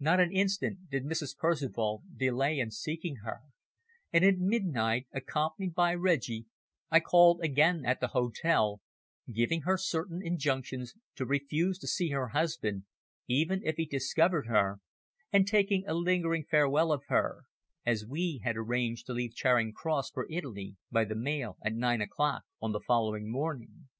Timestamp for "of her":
16.90-17.42